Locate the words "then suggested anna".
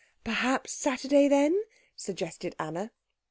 1.27-2.89